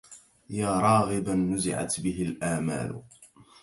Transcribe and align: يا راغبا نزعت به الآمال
يا 0.49 0.79
راغبا 0.79 1.33
نزعت 1.35 1.99
به 1.99 2.21
الآمال 2.21 3.03